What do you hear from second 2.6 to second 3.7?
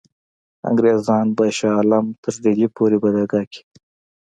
پوري بدرګه کړي.